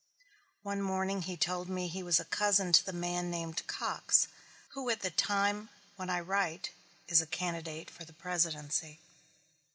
One 0.63 0.81
morning 0.81 1.21
he 1.21 1.37
told 1.37 1.69
me 1.69 1.87
he 1.87 2.01
was 2.01 2.19
a 2.19 2.25
cousin 2.25 2.71
to 2.71 2.83
the 2.83 2.91
man 2.91 3.29
named 3.29 3.61
Cox 3.67 4.27
who 4.69 4.89
at 4.89 5.01
the 5.01 5.11
time 5.11 5.69
when 5.95 6.09
I 6.09 6.19
write 6.21 6.71
is 7.07 7.21
a 7.21 7.27
candidate 7.27 7.91
for 7.91 8.03
the 8.03 8.11
presidency. 8.13 8.99